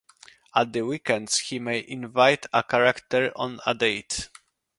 [0.55, 4.29] At the weekends he may invite a character on a date.